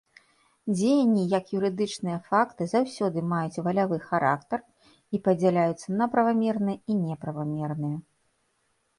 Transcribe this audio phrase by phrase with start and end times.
[0.75, 4.59] Дзеянні як юрыдычныя факты заўсёды маюць валявы характар
[5.17, 7.97] і падзяляюцца на правамерныя і неправамерныя.